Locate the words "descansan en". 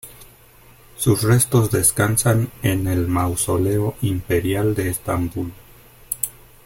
1.69-2.87